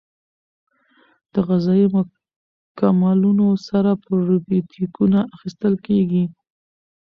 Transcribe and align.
د 1.33 1.35
غذایي 1.47 1.87
مکملونو 1.95 3.47
سره 3.67 3.91
پروبیوتیکونه 4.03 5.19
اخیستل 5.35 5.73
کیږي. 5.85 6.25